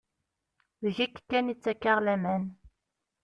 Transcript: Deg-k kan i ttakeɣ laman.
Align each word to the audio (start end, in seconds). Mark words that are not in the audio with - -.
Deg-k 0.83 1.15
kan 1.29 1.51
i 1.53 1.55
ttakeɣ 1.55 1.97
laman. 2.05 2.43